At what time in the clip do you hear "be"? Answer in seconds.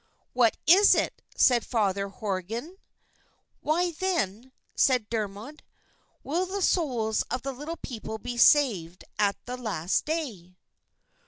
8.17-8.35